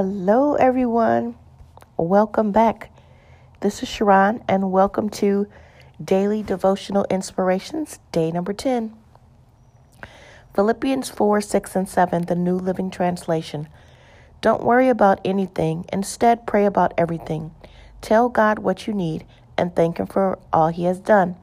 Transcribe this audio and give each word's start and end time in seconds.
Hello, 0.00 0.54
everyone. 0.54 1.34
Welcome 1.96 2.52
back. 2.52 2.92
This 3.62 3.82
is 3.82 3.88
Sharron, 3.88 4.44
and 4.46 4.70
welcome 4.70 5.10
to 5.18 5.48
Daily 6.00 6.40
Devotional 6.44 7.04
Inspirations, 7.10 7.98
day 8.12 8.30
number 8.30 8.52
10. 8.52 8.96
Philippians 10.54 11.08
4 11.08 11.40
6 11.40 11.74
and 11.74 11.88
7, 11.88 12.26
the 12.26 12.36
New 12.36 12.54
Living 12.54 12.92
Translation. 12.92 13.68
Don't 14.40 14.62
worry 14.62 14.88
about 14.88 15.20
anything, 15.24 15.84
instead, 15.92 16.46
pray 16.46 16.64
about 16.64 16.94
everything. 16.96 17.52
Tell 18.00 18.28
God 18.28 18.60
what 18.60 18.86
you 18.86 18.94
need 18.94 19.26
and 19.56 19.74
thank 19.74 19.98
Him 19.98 20.06
for 20.06 20.38
all 20.52 20.68
He 20.68 20.84
has 20.84 21.00
done. 21.00 21.34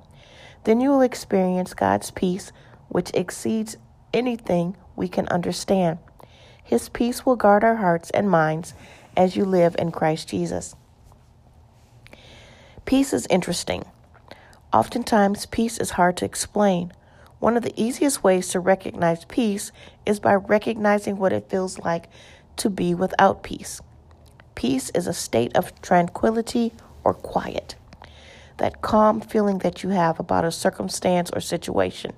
Then 0.63 0.79
you 0.79 0.91
will 0.91 1.01
experience 1.01 1.73
God's 1.73 2.09
peace, 2.09 2.53
which 2.87 3.11
exceeds 3.13 3.75
anything 4.13 4.77
we 4.95 5.09
can 5.09 5.27
understand. 5.27 5.97
His 6.65 6.89
peace 6.89 7.25
will 7.25 7.35
guard 7.35 7.63
our 7.63 7.75
hearts 7.75 8.09
and 8.09 8.29
minds 8.29 8.73
as 9.15 9.35
you 9.35 9.45
live 9.45 9.75
in 9.77 9.91
Christ 9.91 10.27
Jesus. 10.27 10.75
Peace 12.85 13.13
is 13.13 13.27
interesting. 13.29 13.85
Oftentimes, 14.73 15.45
peace 15.45 15.77
is 15.77 15.91
hard 15.91 16.17
to 16.17 16.25
explain. 16.25 16.91
One 17.39 17.55
of 17.55 17.61
the 17.61 17.79
easiest 17.81 18.23
ways 18.23 18.49
to 18.49 18.59
recognize 18.59 19.25
peace 19.25 19.71
is 20.07 20.19
by 20.19 20.33
recognizing 20.33 21.17
what 21.17 21.33
it 21.33 21.49
feels 21.49 21.77
like 21.79 22.09
to 22.57 22.69
be 22.71 22.95
without 22.95 23.43
peace. 23.43 23.79
Peace 24.55 24.89
is 24.95 25.05
a 25.05 25.13
state 25.13 25.55
of 25.55 25.79
tranquility 25.81 26.73
or 27.03 27.13
quiet, 27.13 27.75
that 28.57 28.81
calm 28.81 29.21
feeling 29.21 29.59
that 29.59 29.83
you 29.83 29.89
have 29.89 30.19
about 30.19 30.45
a 30.45 30.51
circumstance 30.51 31.29
or 31.31 31.41
situation. 31.41 32.13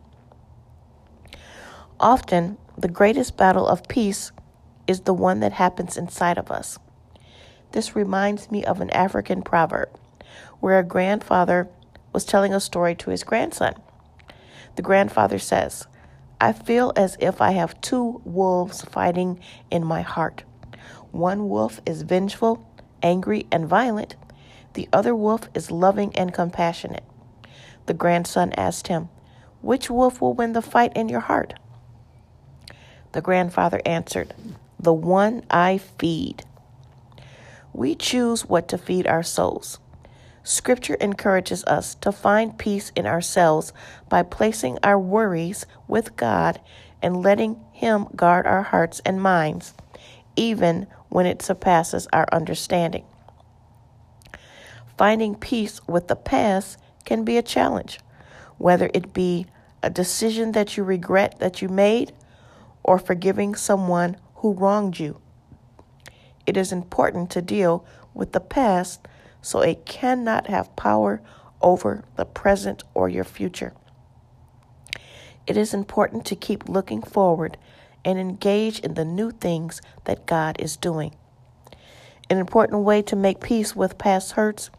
Often, 2.00 2.58
the 2.78 2.88
greatest 2.88 3.36
battle 3.36 3.68
of 3.68 3.88
peace 3.88 4.32
is 4.86 5.02
the 5.02 5.14
one 5.14 5.40
that 5.40 5.54
happens 5.54 5.98
inside 5.98 6.38
of 6.38 6.52
us. 6.52 6.78
This 7.72 7.96
reminds 7.96 8.52
me 8.52 8.64
of 8.64 8.82
an 8.82 8.92
African 8.92 9.42
proverb 9.42 9.90
where 10.60 10.78
a 10.78 10.84
grandfather 10.84 11.68
was 12.14 12.24
telling 12.24 12.54
a 12.54 12.60
story 12.60 12.94
to 12.94 13.10
his 13.10 13.24
grandson. 13.24 13.74
The 14.76 14.84
grandfather 14.84 15.40
says, 15.40 15.88
I 16.40 16.54
feel 16.54 16.94
as 16.96 17.18
if 17.20 17.42
I 17.42 17.52
have 17.52 17.82
two 17.82 18.22
wolves 18.24 18.84
fighting 18.84 19.40
in 19.72 19.84
my 19.84 20.04
heart. 20.04 20.44
One 21.12 21.50
wolf 21.50 21.82
is 21.84 22.04
vengeful, 22.04 22.64
angry, 23.02 23.48
and 23.52 23.68
violent. 23.68 24.16
The 24.74 24.88
other 24.94 25.16
wolf 25.16 25.50
is 25.56 25.72
loving 25.72 26.16
and 26.16 26.32
compassionate. 26.32 27.04
The 27.88 27.96
grandson 27.96 28.54
asked 28.54 28.88
him, 28.88 29.10
Which 29.62 29.90
wolf 29.90 30.22
will 30.22 30.36
win 30.36 30.54
the 30.54 30.62
fight 30.62 30.96
in 30.96 31.10
your 31.10 31.22
heart? 31.22 31.56
The 33.12 33.22
grandfather 33.22 33.82
answered, 33.86 34.34
The 34.80 34.94
one 34.94 35.44
I 35.50 35.78
feed. 35.78 36.44
We 37.74 37.96
choose 37.96 38.46
what 38.46 38.68
to 38.70 38.78
feed 38.78 39.08
our 39.08 39.24
souls. 39.24 39.80
Scripture 40.44 40.96
encourages 40.96 41.64
us 41.66 41.96
to 41.96 42.12
find 42.12 42.58
peace 42.58 42.92
in 42.96 43.06
ourselves 43.06 43.74
by 44.08 44.24
placing 44.24 44.80
our 44.82 44.98
worries 44.98 45.66
with 45.88 46.16
God 46.16 46.62
and 47.02 47.22
letting 47.22 47.60
Him 47.74 48.08
guard 48.16 48.48
our 48.48 48.64
hearts 48.64 49.02
and 49.06 49.22
minds, 49.22 49.74
even 50.36 50.88
when 51.10 51.26
it 51.26 51.42
surpasses 51.42 52.08
our 52.14 52.28
understanding. 52.32 53.04
Finding 54.98 55.36
peace 55.36 55.80
with 55.88 56.08
the 56.08 56.16
past 56.16 56.78
can 57.06 57.24
be 57.24 57.38
a 57.38 57.44
challenge, 57.44 58.00
whether 58.58 58.90
it 58.94 59.14
be 59.14 59.46
a 59.84 59.90
decision 59.90 60.54
that 60.54 60.76
you 60.76 60.84
regret 60.84 61.40
that 61.40 61.62
you 61.62 61.70
made 61.70 62.12
or 62.88 62.98
forgiving 62.98 63.54
someone 63.54 64.18
who 64.38 64.54
wronged 64.54 65.00
you. 65.00 65.22
It 66.48 66.58
is 66.58 66.72
important 66.72 67.30
to 67.32 67.42
deal 67.42 67.86
with 68.14 68.32
the 68.32 68.40
past 68.40 69.08
so 69.42 69.60
it 69.60 69.86
cannot 69.86 70.48
have 70.48 70.76
power 70.76 71.22
over 71.62 72.04
the 72.16 72.26
present 72.26 72.84
or 72.94 73.10
your 73.10 73.24
future. 73.24 73.74
It 75.46 75.58
is 75.58 75.74
important 75.74 76.26
to 76.26 76.36
keep 76.36 76.68
looking 76.68 77.02
forward 77.02 77.58
and 78.04 78.18
engage 78.18 78.80
in 78.80 78.94
the 78.94 79.06
new 79.06 79.32
things 79.32 79.82
that 80.06 80.26
God 80.26 80.56
is 80.60 80.78
doing. 80.78 81.16
An 82.30 82.38
important 82.38 82.84
way 82.84 83.02
to 83.04 83.16
make 83.16 83.42
peace 83.42 83.76
with 83.76 83.98
past 83.98 84.34
hurts 84.34 84.70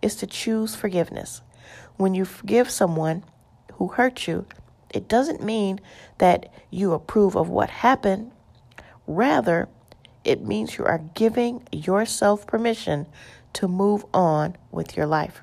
is 0.00 0.16
to 0.16 0.26
choose 0.26 0.74
forgiveness. 0.74 1.42
When 1.96 2.14
you 2.14 2.24
forgive 2.24 2.70
someone 2.70 3.24
who 3.74 3.88
hurt 3.88 4.26
you, 4.26 4.46
it 4.96 5.08
doesn't 5.08 5.42
mean 5.42 5.78
that 6.16 6.50
you 6.70 6.94
approve 6.94 7.36
of 7.36 7.50
what 7.50 7.68
happened. 7.68 8.32
Rather, 9.06 9.68
it 10.24 10.42
means 10.42 10.78
you 10.78 10.86
are 10.86 11.02
giving 11.14 11.62
yourself 11.70 12.46
permission 12.46 13.06
to 13.52 13.68
move 13.68 14.06
on 14.14 14.56
with 14.72 14.96
your 14.96 15.04
life. 15.04 15.42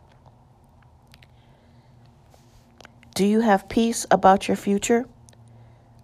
Do 3.13 3.27
you 3.27 3.41
have 3.41 3.69
peace 3.69 4.07
about 4.09 4.47
your 4.47 4.57
future? 4.57 5.05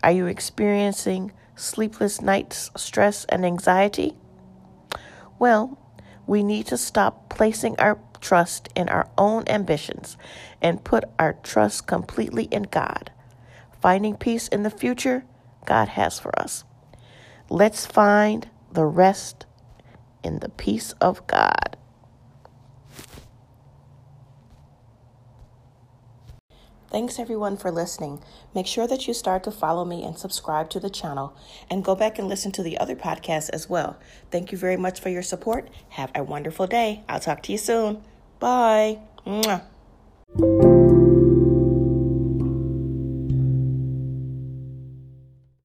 Are 0.03 0.11
you 0.11 0.27
experiencing 0.27 1.31
sleepless 1.55 2.21
nights, 2.21 2.69
stress, 2.77 3.25
and 3.25 3.43
anxiety? 3.43 4.13
Well, 5.39 5.79
we 6.27 6.43
need 6.43 6.67
to 6.67 6.77
stop 6.77 7.29
placing 7.29 7.79
our 7.79 7.97
trust 8.21 8.69
in 8.75 8.89
our 8.89 9.09
own 9.17 9.45
ambitions 9.47 10.17
and 10.61 10.83
put 10.83 11.03
our 11.17 11.33
trust 11.33 11.87
completely 11.87 12.43
in 12.45 12.63
God 12.63 13.09
finding 13.81 14.15
peace 14.15 14.47
in 14.47 14.63
the 14.63 14.69
future 14.69 15.25
God 15.65 15.89
has 15.89 16.19
for 16.19 16.37
us. 16.39 16.63
Let's 17.49 17.85
find 17.85 18.49
the 18.71 18.85
rest 18.85 19.45
in 20.23 20.39
the 20.39 20.49
peace 20.49 20.93
of 21.01 21.25
God. 21.27 21.77
Thanks 26.91 27.19
everyone 27.19 27.55
for 27.55 27.69
listening. 27.69 28.23
Make 28.55 28.65
sure 28.65 28.87
that 28.87 29.07
you 29.07 29.13
start 29.13 29.43
to 29.43 29.51
follow 29.51 29.85
me 29.85 30.03
and 30.03 30.17
subscribe 30.17 30.71
to 30.71 30.79
the 30.79 30.89
channel 30.89 31.35
and 31.69 31.83
go 31.83 31.93
back 31.93 32.17
and 32.17 32.27
listen 32.27 32.51
to 32.53 32.63
the 32.63 32.79
other 32.79 32.95
podcasts 32.95 33.51
as 33.53 33.69
well. 33.69 33.99
Thank 34.31 34.51
you 34.51 34.57
very 34.57 34.77
much 34.77 34.99
for 34.99 35.09
your 35.09 35.21
support. 35.21 35.69
Have 35.89 36.11
a 36.15 36.23
wonderful 36.23 36.65
day. 36.65 37.03
I'll 37.07 37.19
talk 37.19 37.43
to 37.43 37.51
you 37.51 37.59
soon. 37.59 38.03
Bye. 38.39 38.99
Mwah. 39.23 39.61